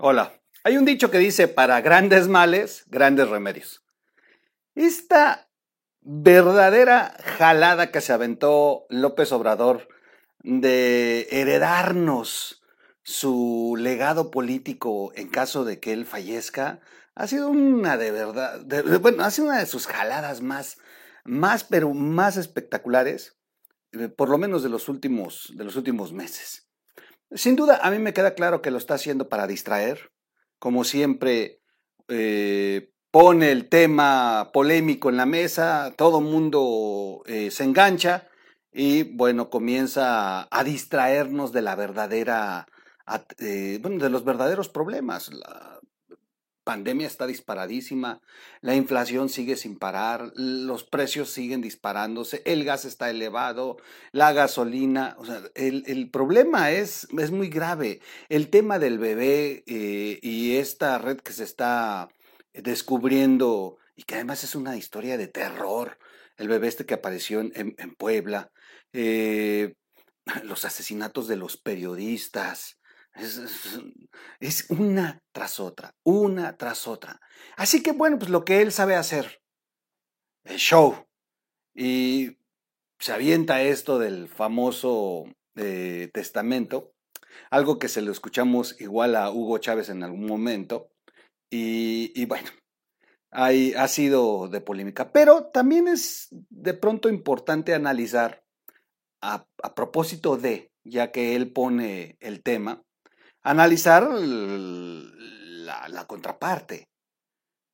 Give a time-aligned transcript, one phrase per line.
[0.00, 0.40] Hola.
[0.62, 3.84] Hay un dicho que dice, para grandes males, grandes remedios.
[4.76, 5.50] Esta
[6.02, 9.88] verdadera jalada que se aventó López Obrador
[10.38, 12.62] de heredarnos
[13.02, 16.80] su legado político en caso de que él fallezca,
[17.16, 18.60] ha sido una de verdad,
[19.00, 20.78] bueno, ha sido una de sus jaladas más,
[21.24, 23.36] más, pero más espectaculares,
[23.90, 26.67] eh, por lo menos de los últimos, de los últimos meses.
[27.30, 30.12] Sin duda, a mí me queda claro que lo está haciendo para distraer.
[30.58, 31.60] Como siempre,
[32.08, 38.28] eh, pone el tema polémico en la mesa, todo mundo eh, se engancha
[38.72, 42.66] y, bueno, comienza a, distraernos de la verdadera,
[43.38, 45.30] eh, bueno, de los verdaderos problemas.
[46.68, 48.20] Pandemia está disparadísima,
[48.60, 53.78] la inflación sigue sin parar, los precios siguen disparándose, el gas está elevado,
[54.12, 58.02] la gasolina, o sea, el, problema es, es, muy grave.
[58.28, 62.10] El tema del bebé eh, y esta red que se está
[62.52, 65.96] descubriendo y que además es una historia de terror,
[66.36, 68.52] el bebé este que apareció en, Puebla,
[68.92, 69.72] eh,
[70.42, 72.77] los asesinatos de los periodistas,
[73.18, 77.20] es, una tras otra, una tras otra.
[77.56, 79.42] Así que bueno, pues lo que él sabe hacer,
[80.44, 81.06] el show.
[81.74, 82.38] Y
[82.98, 85.24] se avienta esto del famoso
[85.56, 86.92] eh, testamento,
[87.50, 90.90] algo que se lo escuchamos igual a Hugo Chávez en algún momento.
[91.50, 92.50] Y, bueno,
[93.30, 95.12] ahí ha sido de polémica.
[95.12, 98.44] Pero también es de pronto importante analizar,
[99.20, 102.84] a propósito de, ya que él pone el tema,
[103.48, 106.88] analizar la, contraparte.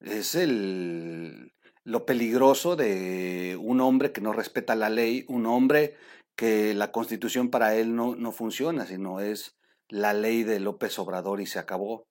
[0.00, 1.52] Es el,
[1.84, 5.96] lo peligroso de un hombre que no respeta la ley, un hombre
[6.36, 9.56] que la constitución para él no, no funciona, sino es
[9.88, 12.04] la ley de López Obrador y se acabó.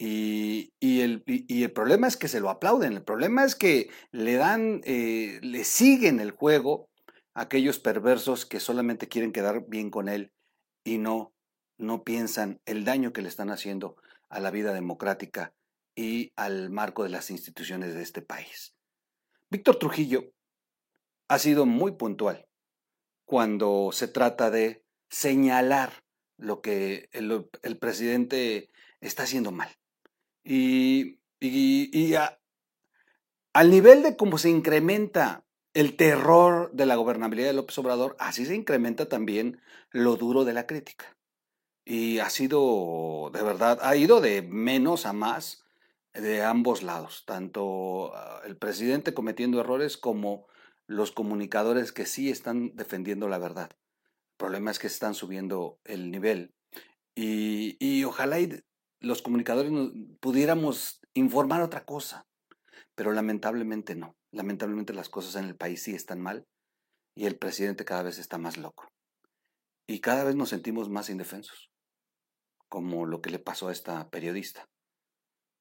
[0.00, 4.80] Y, el, el, problema es que se lo aplauden, el problema es que le dan,
[4.84, 6.88] eh, le siguen el juego
[7.34, 10.30] a aquellos perversos que solamente quieren quedar bien con él
[10.84, 11.32] y no
[11.78, 13.96] no piensan el daño que le están haciendo
[14.28, 15.54] a la vida democrática
[15.94, 18.74] y al marco de las instituciones de este país.
[19.50, 20.32] Víctor Trujillo
[21.28, 22.46] ha sido muy puntual
[23.24, 26.04] cuando se trata de señalar
[26.36, 29.70] lo que el, presidente está haciendo mal.
[30.44, 31.18] Y,
[33.52, 38.46] al nivel de cómo se incrementa el terror de la gobernabilidad de López Obrador, así
[38.46, 39.60] se incrementa también
[39.90, 41.17] lo duro de la crítica.
[41.90, 45.64] Y ha sido, de verdad, ha ido de menos a más
[46.12, 50.46] de ambos lados, tanto ah, el presidente cometiendo errores como
[50.86, 53.70] los comunicadores que sí están defendiendo la verdad.
[53.72, 56.52] El problema es que están subiendo el nivel.
[57.14, 58.36] Y, y ojalá
[59.00, 59.72] los comunicadores
[60.20, 62.26] pudiéramos informar otra cosa,
[62.96, 64.14] pero lamentablemente no.
[64.30, 66.46] Lamentablemente las cosas en el país sí están mal
[67.14, 68.92] y el presidente cada vez está más loco.
[69.86, 71.70] Y cada vez nos sentimos más indefensos
[72.68, 74.68] como lo que le pasó a esta periodista,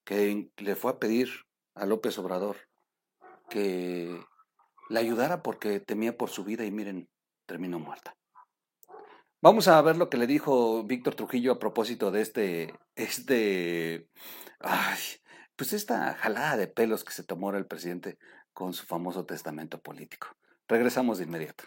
[0.05, 1.29] que le fue a pedir
[1.75, 2.57] a López Obrador
[3.49, 4.19] que
[4.89, 7.09] la ayudara porque temía por su vida y miren,
[7.45, 8.15] terminó muerta.
[9.41, 14.09] Vamos a ver lo que le dijo Víctor Trujillo a propósito de este, este,
[15.55, 18.17] pues esta jalada de pelos que se tomó el presidente
[18.53, 20.29] con su famoso testamento político.
[20.67, 21.65] Regresamos de inmediato.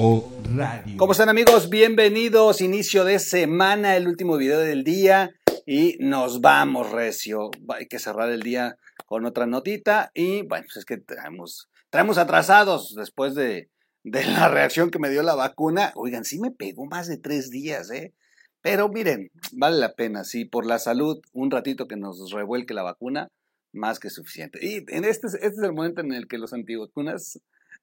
[0.00, 0.96] Radio.
[0.96, 1.68] ¿Cómo están amigos?
[1.68, 5.34] Bienvenidos, inicio de semana, el último video del día
[5.66, 7.50] y nos vamos recio.
[7.68, 12.16] Hay que cerrar el día con otra notita y bueno, pues es que traemos, traemos
[12.16, 13.68] atrasados después de,
[14.02, 15.92] de la reacción que me dio la vacuna.
[15.96, 18.14] Oigan, sí me pegó más de tres días, ¿eh?
[18.62, 22.82] Pero miren, vale la pena, sí, por la salud, un ratito que nos revuelque la
[22.82, 23.28] vacuna,
[23.74, 24.60] más que suficiente.
[24.62, 27.38] Y en este, este es el momento en el que los antivacunas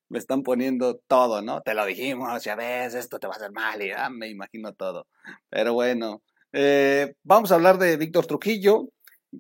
[0.09, 1.61] me están poniendo todo, ¿no?
[1.61, 4.73] Te lo dijimos, ya ves, esto te va a hacer mal y ya me imagino
[4.73, 5.07] todo.
[5.49, 6.21] Pero bueno,
[6.53, 8.89] eh, vamos a hablar de Víctor Trujillo.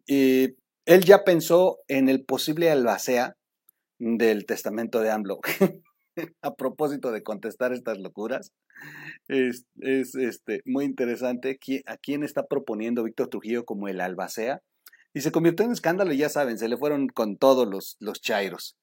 [0.05, 0.55] y
[0.85, 3.35] él ya pensó en el posible albacea
[3.99, 5.39] del testamento de AMLO.
[6.41, 8.51] a propósito de contestar estas locuras,
[9.27, 14.61] es, es este, muy interesante a quién está proponiendo Víctor Trujillo como el albacea.
[15.13, 18.21] Y se convirtió en escándalo y ya saben, se le fueron con todos los, los
[18.21, 18.77] chairos.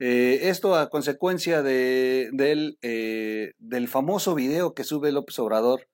[0.00, 5.88] Eh, esto a consecuencia de, del, eh, del famoso video que sube López Obrador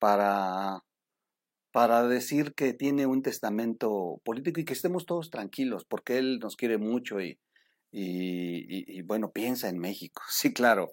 [0.00, 0.80] para,
[1.70, 6.56] para decir que tiene un testamento político y que estemos todos tranquilos, porque él nos
[6.56, 7.38] quiere mucho y,
[7.92, 10.20] y, bueno, piensa en México.
[10.28, 10.92] Sí, claro.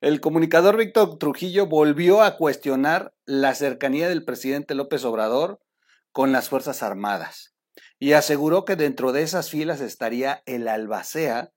[0.00, 5.60] El comunicador Víctor Trujillo volvió a cuestionar la cercanía del presidente López Obrador
[6.10, 7.54] con las Fuerzas Armadas
[7.98, 11.52] y aseguró que dentro de esas filas estaría el albacea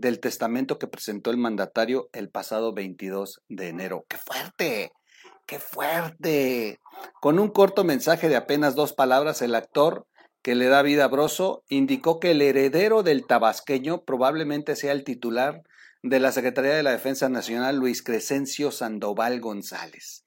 [0.00, 4.06] del testamento que presentó el mandatario el pasado 22 de enero.
[4.08, 4.92] ¡Qué fuerte!
[5.46, 6.80] ¡Qué fuerte!
[7.20, 10.06] Con un corto mensaje de apenas dos palabras, el actor
[10.42, 15.04] que le da vida a Broso, indicó que el heredero del tabasqueño probablemente sea el
[15.04, 15.62] titular
[16.02, 20.24] de la Secretaría de la Defensa Nacional, Luis Crescencio Sandoval González,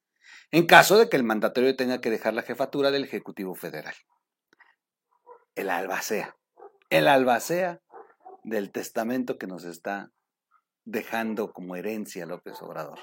[0.51, 3.95] en caso de que el mandatario tenga que dejar la jefatura del Ejecutivo Federal.
[5.55, 6.35] El albacea,
[6.91, 7.81] el albacea
[8.43, 10.11] del testamento que nos está
[10.85, 12.99] dejando como herencia López Obrador.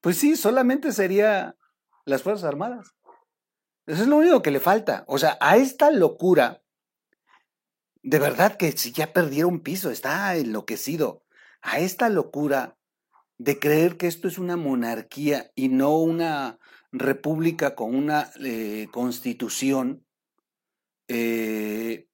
[0.00, 1.56] Pues sí, solamente sería
[2.04, 2.94] las Fuerzas Armadas.
[3.86, 5.04] Eso es lo único que le falta.
[5.06, 6.62] O sea, a esta locura,
[8.02, 11.24] de verdad que si ya perdieron piso, está enloquecido.
[11.60, 12.76] A esta locura
[13.38, 16.58] de creer que esto es una monarquía y no una
[16.92, 20.06] república con una eh, constitución,
[21.08, 22.08] eh,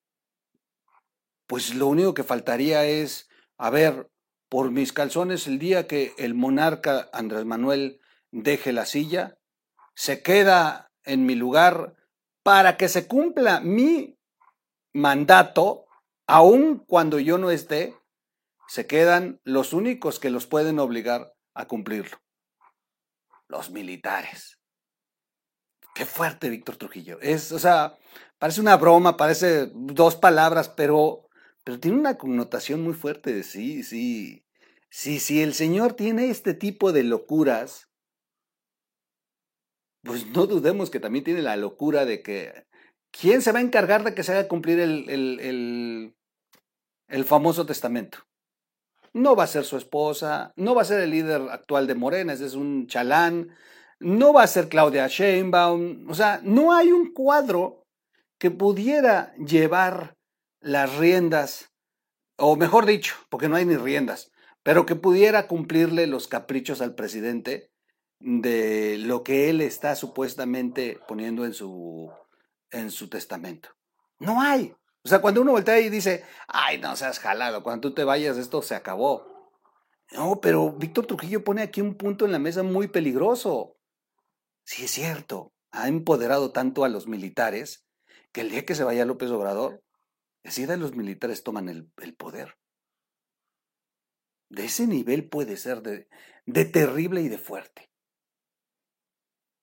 [1.52, 3.28] pues lo único que faltaría es,
[3.58, 4.10] a ver,
[4.48, 8.00] por mis calzones, el día que el monarca Andrés Manuel
[8.30, 9.36] deje la silla,
[9.94, 11.94] se queda en mi lugar
[12.42, 14.18] para que se cumpla mi
[14.94, 15.84] mandato,
[16.26, 17.98] aun cuando yo no esté,
[18.66, 22.16] se quedan los únicos que los pueden obligar a cumplirlo.
[23.46, 24.58] Los militares.
[25.94, 27.20] Qué fuerte, Víctor Trujillo.
[27.20, 27.98] Es, o sea,
[28.38, 31.28] parece una broma, parece dos palabras, pero,
[31.64, 33.42] pero tiene una connotación muy fuerte.
[33.42, 34.44] Sí, sí.
[34.90, 37.88] Sí, si el Señor tiene este tipo de locuras,
[40.02, 42.66] pues no dudemos que también tiene la locura de que
[43.12, 46.14] ¿quién se va a encargar de que se haga cumplir el, el,
[47.08, 48.18] el, famoso testamento?
[49.12, 52.32] No va a ser su esposa, no va a ser el líder actual de Morena,
[52.32, 53.54] ese es un chalán,
[54.00, 57.86] no va a ser Claudia Sheinbaum, o sea, no hay un cuadro
[58.38, 60.16] que pudiera llevar
[60.62, 61.72] las riendas,
[62.36, 64.32] o mejor dicho, porque no hay ni riendas,
[64.62, 67.70] pero que pudiera cumplirle los caprichos al presidente
[68.20, 72.10] de lo que él está supuestamente poniendo en su,
[72.70, 73.70] en su testamento.
[74.18, 74.74] No hay.
[75.04, 78.36] O sea, cuando uno voltea y dice, ay, no seas jalado, cuando tú te vayas
[78.36, 79.50] esto se acabó.
[80.12, 83.76] No, pero Víctor Trujillo pone aquí un punto en la mesa muy peligroso.
[84.64, 87.84] Sí, es cierto, ha empoderado tanto a los militares
[88.30, 89.82] que el día que se vaya López Obrador,
[90.42, 91.86] de los militares toman el,
[92.16, 92.56] poder.
[94.50, 96.08] De ese nivel puede ser de,
[96.46, 97.90] de terrible y de fuerte.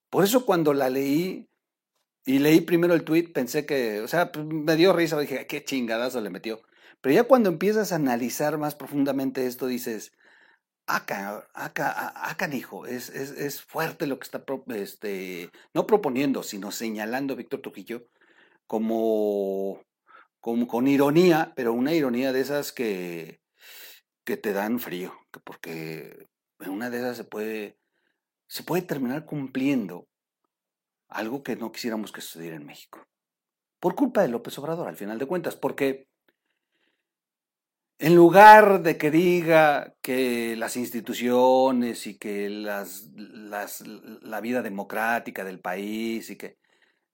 [0.10, 1.48] Por eso cuando la leí
[2.26, 5.64] y leí primero el tweet, pensé que, o sea, pues, me dio risa, dije, qué
[5.64, 6.62] chingadazo le metió.
[7.02, 10.12] Pero ya cuando empiezas a analizar más profundamente esto, dices,
[10.88, 14.44] acá, acá, acá, hijo, es, es, es, fuerte lo que está,
[14.76, 18.08] este, no proponiendo, sino señalando Víctor Trujillo
[18.68, 19.82] como,
[20.40, 23.42] con ironía, pero una ironía de esas que,
[24.24, 25.14] que te dan frío,
[25.44, 26.28] porque
[26.60, 27.80] en una de esas se puede
[28.50, 30.08] se puede terminar cumpliendo
[31.08, 33.08] algo que no quisiéramos que sucediera en México.
[33.80, 36.08] Por culpa de López Obrador, al final de cuentas, porque
[38.00, 45.60] en lugar de que diga que las instituciones y que las, la vida democrática del
[45.60, 46.58] país y que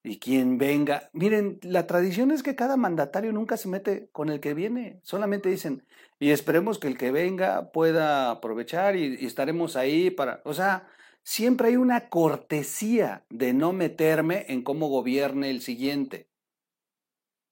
[0.05, 4.39] y quien venga, miren, la tradición es que cada mandatario nunca se mete con el
[4.39, 5.83] que viene, solamente dicen,
[6.19, 10.87] y esperemos que el que venga pueda aprovechar y, estaremos ahí para, o sea,
[11.23, 16.29] siempre hay una cortesía de no meterme en cómo gobierne el siguiente.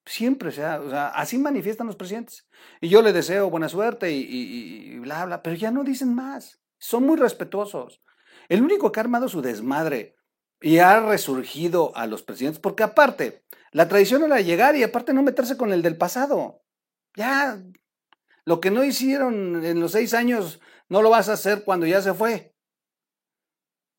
[0.05, 2.47] Siempre, o sea, así manifiestan los presidentes.
[2.81, 6.61] Y yo le deseo buena suerte y, y, bla, bla, pero ya no dicen más.
[6.77, 8.01] Son muy respetuosos.
[8.49, 10.17] El único que ha armado su desmadre
[10.63, 15.21] y ha resurgido a los presidentes, porque aparte, la tradición era llegar y aparte no
[15.21, 16.63] meterse con el del pasado.
[17.17, 17.61] Ya,
[18.45, 22.01] lo que no hicieron en los seis años, no lo vas a hacer cuando ya
[22.01, 22.55] se fue.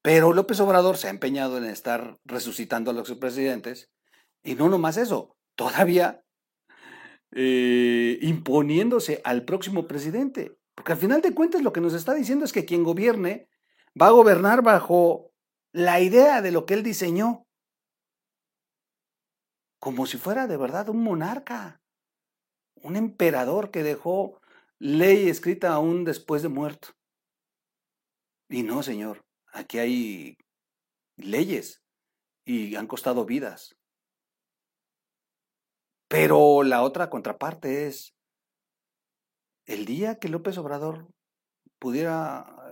[0.01, 3.91] Pero López Obrador se ha empeñado en estar resucitando a los presidentes
[4.43, 6.25] y no nomás eso, todavía
[7.33, 10.57] eh, imponiéndose al próximo presidente.
[10.75, 13.51] Porque al final de cuentas lo que nos está diciendo es que quien gobierne
[14.01, 15.34] va a gobernar bajo
[15.75, 17.49] la idea de lo que él diseñó.
[19.81, 21.83] Como si fuera de verdad un monarca,
[22.77, 24.41] un emperador que dejó
[24.79, 26.89] ley escrita aún después de muerto.
[28.49, 29.25] Y no, señor.
[29.53, 30.37] Aquí hay
[31.17, 31.83] leyes
[32.45, 33.77] y han costado vidas.
[36.09, 38.15] Pero la otra contraparte es,
[39.67, 41.09] el día que López Obrador
[41.81, 42.64] pudiera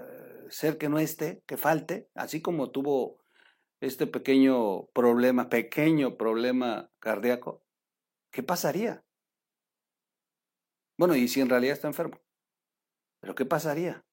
[0.53, 3.19] ser que no esté, que falte, así como tuvo
[3.81, 7.65] este pequeño problema, pequeño problema cardíaco,
[8.31, 9.03] ¿qué pasaría?
[10.99, 12.21] Bueno, y si en realidad está enfermo,
[13.21, 14.05] ¿pero qué pasaría?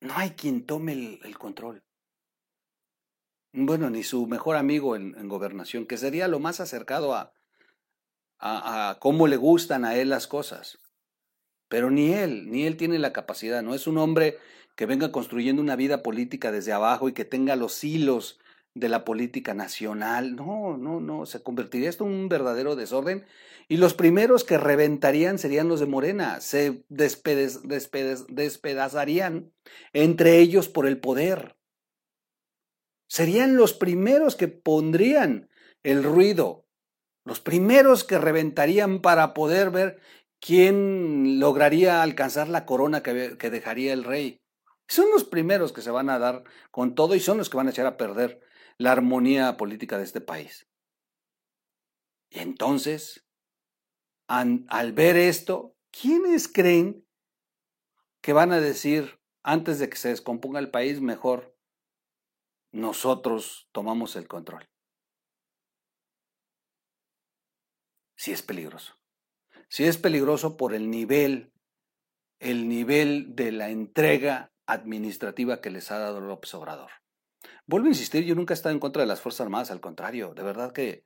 [0.00, 1.84] No hay quien tome el, control.
[3.52, 7.34] Bueno, ni su mejor amigo en, gobernación, que sería lo más acercado a,
[8.38, 10.78] a cómo le gustan a él las cosas.
[11.68, 14.38] Pero ni él, ni él tiene la capacidad, no es un hombre
[14.74, 18.40] que venga construyendo una vida política desde abajo y que tenga los hilos
[18.74, 20.34] de la política nacional.
[20.36, 23.24] No, no, no, se convertiría esto en un verdadero desorden
[23.68, 29.52] y los primeros que reventarían serían los de Morena, se despedazarían
[29.92, 31.56] entre ellos por el poder.
[33.08, 35.50] Serían los primeros que pondrían
[35.82, 36.66] el ruido,
[37.24, 40.00] los primeros que reventarían para poder ver
[40.42, 44.41] ¿quién lograría alcanzar la corona que, dejaría el rey?
[44.92, 47.66] Son los primeros que se van a dar con todo y son los que van
[47.66, 48.42] a echar a perder
[48.76, 50.68] la armonía política de este país.
[52.28, 53.26] Y entonces,
[54.26, 57.06] al ver esto, ¿quiénes creen
[58.20, 61.56] que van a decir, antes de que se descomponga el país, mejor
[62.70, 64.68] nosotros tomamos el control?
[68.14, 69.02] Sí es peligroso
[69.68, 71.50] sí es peligroso por el nivel,
[72.40, 76.90] el nivel de la entrega administrativa que les ha dado López Obrador.
[77.66, 80.34] Vuelvo a insistir, yo nunca he estado en contra de las Fuerzas Armadas, al contrario,
[80.34, 81.04] de verdad que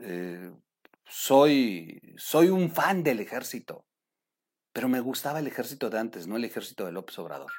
[0.00, 0.52] eh,
[1.04, 3.86] soy, soy un fan del ejército,
[4.72, 7.52] pero me gustaba el ejército de antes, no el ejército de López Obrador.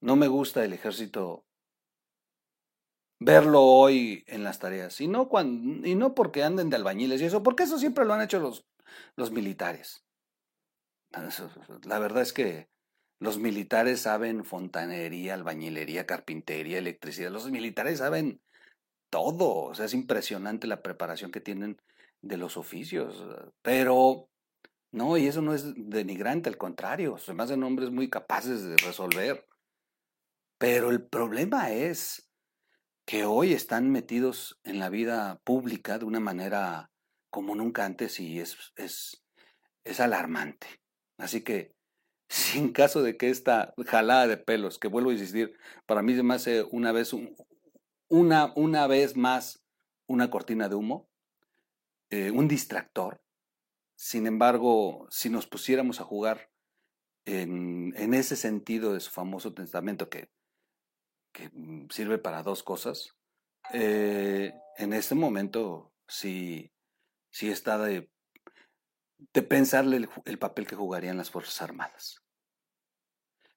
[0.00, 1.46] No me gusta el ejército
[3.18, 7.26] verlo hoy en las tareas, y no, cuando, y no porque anden de albañiles y
[7.26, 8.66] eso, porque eso siempre lo han hecho los,
[9.16, 10.04] los militares.
[11.84, 12.70] La verdad es que
[13.20, 17.30] los militares saben fontanería, albañilería, carpintería, electricidad.
[17.30, 18.40] Los militares saben
[19.10, 19.64] todo.
[19.64, 21.80] O sea, es impresionante la preparación que tienen
[22.22, 23.22] de los oficios.
[23.60, 24.30] Pero
[24.90, 27.18] no, y eso no es denigrante, al contrario.
[27.18, 29.46] Se me hacen hombres muy capaces de resolver.
[30.56, 32.30] Pero el problema es
[33.04, 36.90] que hoy están metidos en la vida pública de una manera
[37.28, 39.22] como nunca antes y es, es,
[39.84, 40.80] es alarmante.
[41.18, 41.74] Así que,
[42.30, 46.22] sin caso de que esta jalada de pelos, que vuelvo a insistir, para mí se
[46.22, 47.12] me hace una vez,
[48.08, 49.64] una, una vez más
[50.06, 51.08] una cortina de humo,
[52.10, 53.20] eh, un distractor.
[53.96, 56.50] Sin embargo, si nos pusiéramos a jugar
[57.24, 60.30] en, en ese sentido de su famoso testamento que,
[61.32, 63.16] que mm, sirve para dos cosas,
[63.72, 66.72] eh, en este momento sí
[67.30, 68.10] sí está de,
[69.32, 72.22] de pensarle el, papel que jugarían las Fuerzas Armadas.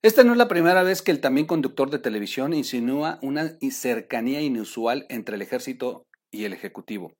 [0.01, 4.41] Esta no es la primera vez que el también conductor de televisión insinúa una cercanía
[4.41, 7.13] inusual entre el ejército y el ejecutivo,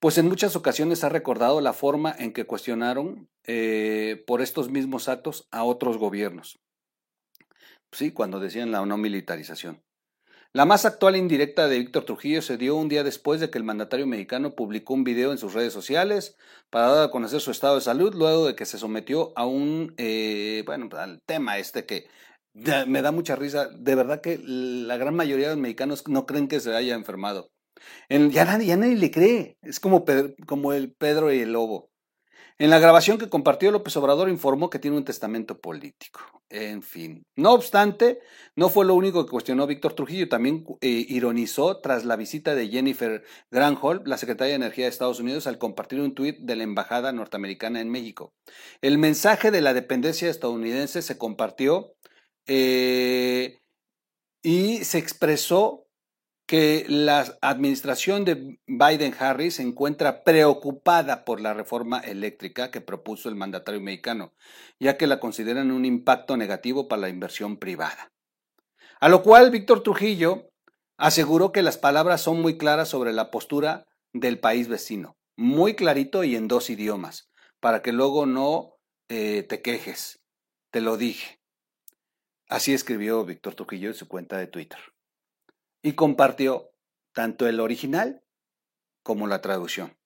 [0.00, 5.08] pues en muchas ocasiones ha recordado la forma en que cuestionaron eh, por estos mismos
[5.08, 6.58] actos a otros gobiernos.
[7.92, 9.82] Sí, cuando decían la no militarización.
[10.54, 13.64] La más actual indirecta de Víctor Trujillo se dio un día después de que el
[13.64, 16.36] mandatario mexicano publicó un video en sus redes sociales
[16.70, 19.94] para dar a conocer su estado de salud, luego de que se sometió a un,
[19.98, 22.08] eh, bueno, al tema este que
[22.86, 23.68] me da mucha risa.
[23.68, 27.50] De verdad que la gran mayoría de los mexicanos no creen que se haya enfermado.
[28.08, 29.58] ya, nadie, ya nadie le cree.
[29.62, 30.04] Es como,
[30.46, 31.87] como el Pedro y el Lobo.
[32.60, 36.20] En la grabación que compartió López Obrador informó que tiene un testamento político.
[36.50, 37.24] En fin.
[37.36, 38.18] No obstante,
[38.56, 40.28] no fue lo único que cuestionó Víctor Trujillo.
[40.28, 43.22] También eh, ironizó tras la visita de Jennifer
[43.52, 47.12] Granholm, la secretaria de Energía de Estados Unidos, al compartir un tuit de la embajada
[47.12, 48.32] norteamericana en México.
[48.82, 51.94] El mensaje de la dependencia estadounidense se compartió
[52.48, 53.60] eh,
[54.42, 55.87] y se expresó
[56.48, 63.34] que la administración de Biden-Harris se encuentra preocupada por la reforma eléctrica que propuso el
[63.34, 64.32] mandatario mexicano,
[64.80, 68.12] ya que la consideran un impacto negativo para la inversión privada.
[68.98, 70.48] A lo cual Víctor Trujillo
[70.96, 76.24] aseguró que las palabras son muy claras sobre la postura del país vecino, muy clarito
[76.24, 77.28] y en dos idiomas,
[77.60, 78.72] para que luego no
[79.10, 80.22] eh, te quejes.
[80.70, 81.40] Te lo dije.
[82.48, 84.78] Así escribió Víctor Trujillo en su cuenta de Twitter
[85.82, 86.70] y compartió
[87.12, 88.22] tanto el original
[89.02, 89.96] como la traducción.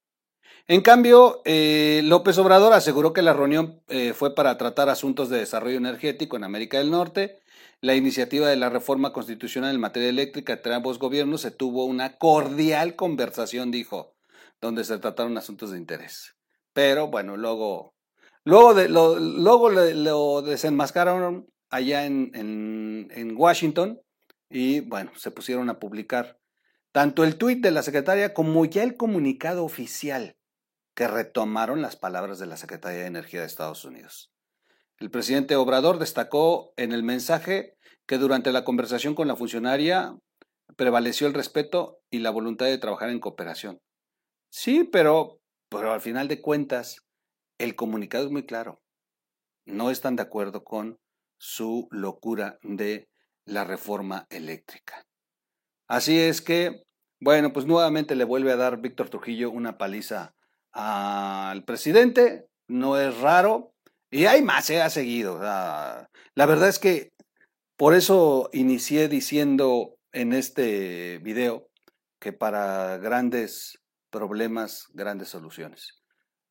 [0.68, 5.38] En cambio, eh, López Obrador aseguró que la reunión eh, fue para tratar asuntos de
[5.38, 7.40] desarrollo energético en América del Norte.
[7.80, 12.16] La iniciativa de la reforma constitucional en materia eléctrica entre ambos gobiernos se tuvo una
[12.16, 14.14] cordial conversación, dijo,
[14.60, 16.36] donde se trataron asuntos de interés.
[16.72, 17.94] Pero bueno, luego,
[18.44, 24.00] luego, de, lo, luego lo desenmascararon allá en, Washington
[24.52, 26.38] y bueno, se pusieron a publicar
[26.92, 30.36] tanto el tuit de la secretaria como ya el comunicado oficial
[30.94, 34.30] que retomaron las palabras de la Secretaría de Energía de Estados Unidos.
[34.98, 40.18] El presidente Obrador destacó en el mensaje que durante la conversación con la funcionaria
[40.76, 43.80] prevaleció el respeto y la voluntad de trabajar en cooperación.
[44.50, 45.40] Sí, pero,
[45.70, 46.98] pero al final de cuentas,
[47.58, 48.82] el comunicado es muy claro.
[49.64, 50.98] No están de acuerdo con
[51.38, 53.08] su locura de
[53.44, 55.04] la reforma eléctrica.
[55.88, 56.82] Así es que,
[57.20, 60.34] bueno, pues nuevamente le vuelve a dar Víctor Trujillo una paliza
[60.72, 63.74] al presidente, no es raro,
[64.10, 65.38] y hay más, se ha seguido.
[65.40, 67.12] la verdad es que
[67.76, 71.68] por eso inicié diciendo en este video
[72.20, 73.78] que para grandes
[74.10, 76.02] problemas, grandes soluciones.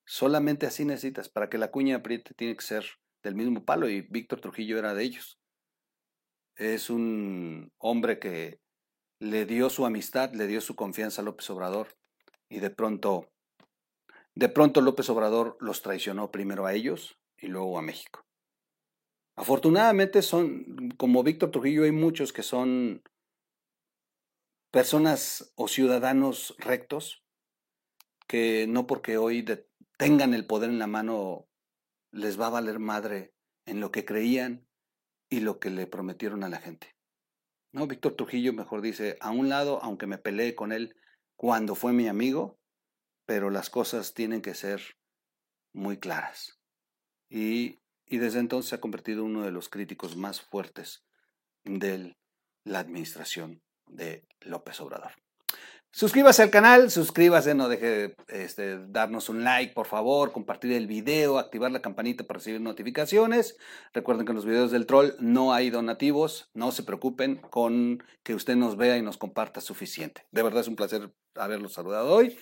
[0.06, 2.86] Solamente así necesitas, para que la cuña apriete tiene que ser
[3.24, 5.41] del mismo palo y Víctor Trujillo era de ellos.
[6.62, 8.60] Es un hombre que
[9.20, 11.98] le dio su amistad, le dio su confianza a López Obrador
[12.50, 13.32] y de pronto
[14.36, 18.28] de pronto López Obrador los traicionó primero a ellos y luego a México.
[19.36, 23.02] Afortunadamente son, como Víctor Trujillo, hay muchos que son
[24.70, 27.24] personas o ciudadanos rectos,
[28.28, 29.44] que no porque hoy
[29.98, 31.48] tengan el poder en la mano
[32.12, 33.34] les va a valer madre
[33.66, 34.68] en lo que creían
[35.32, 36.94] y lo que le prometieron a la gente.
[37.72, 40.94] No, Víctor Trujillo mejor dice, a un lado, aunque me peleé con él
[41.38, 42.60] cuando fue mi amigo,
[43.26, 44.82] pero las cosas tienen que ser
[45.74, 46.60] muy claras.
[47.30, 51.06] Y, desde entonces se ha convertido en uno de los críticos más fuertes
[51.64, 52.18] de
[52.66, 55.14] la administración de López Obrador.
[55.94, 60.88] Suscríbase al canal, suscríbase, no deje de este, darnos un like, por favor, compartir el
[60.88, 63.58] video, activar la campanita para recibir notificaciones.
[63.94, 68.36] Recuerden que en los videos del troll no hay donativos, no se preocupen con que
[68.36, 70.26] usted nos vea y nos comparta suficiente.
[70.32, 72.38] De verdad es un placer haberlos saludado hoy.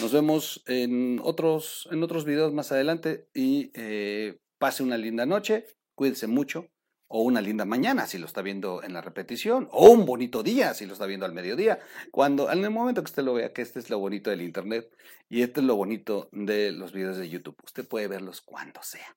[0.00, 5.66] Nos vemos en otros, en otros videos más adelante y eh, pase una linda noche,
[5.94, 6.66] cuídense mucho,
[7.08, 10.74] o una linda mañana si lo está viendo en la repetición, o un bonito día
[10.74, 13.62] si lo está viendo al mediodía, cuando en el momento que usted lo vea, que
[13.62, 14.90] este es lo bonito del Internet
[15.28, 17.56] y este es lo bonito de los videos de YouTube.
[17.64, 19.16] Usted puede verlos cuando sea.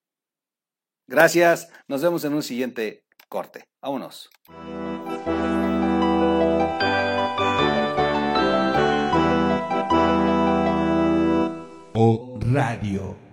[1.08, 3.66] Gracias, nos vemos en un siguiente corte.
[3.82, 4.30] Vámonos.
[11.94, 13.31] O Radio.